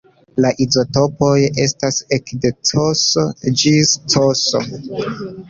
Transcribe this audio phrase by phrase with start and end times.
[0.43, 1.33] La izotopoj
[1.65, 3.05] estas ekde Cs
[3.61, 4.43] ĝis Cs.